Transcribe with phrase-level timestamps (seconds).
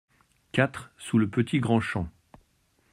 [0.51, 2.09] quatre sous Le Petit Grand Champ